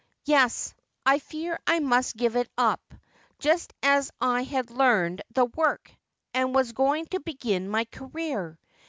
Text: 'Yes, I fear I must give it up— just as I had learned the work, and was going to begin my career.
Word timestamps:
'Yes, 0.25 0.73
I 1.05 1.19
fear 1.19 1.59
I 1.67 1.79
must 1.79 2.17
give 2.17 2.35
it 2.35 2.49
up— 2.57 2.81
just 3.37 3.71
as 3.83 4.09
I 4.19 4.41
had 4.41 4.71
learned 4.71 5.21
the 5.35 5.45
work, 5.45 5.91
and 6.33 6.55
was 6.55 6.71
going 6.71 7.05
to 7.11 7.19
begin 7.19 7.69
my 7.69 7.85
career. 7.85 8.57